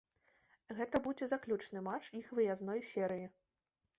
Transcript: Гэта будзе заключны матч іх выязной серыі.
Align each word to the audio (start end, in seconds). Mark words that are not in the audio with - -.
Гэта 0.79 1.01
будзе 1.07 1.27
заключны 1.33 1.83
матч 1.89 2.05
іх 2.21 2.33
выязной 2.39 2.81
серыі. 2.95 3.25